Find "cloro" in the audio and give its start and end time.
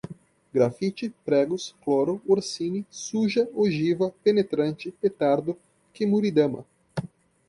1.83-2.19